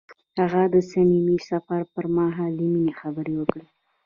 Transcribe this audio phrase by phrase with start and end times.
[0.39, 3.67] هغه د صمیمي سفر پر مهال د مینې خبرې وکړې.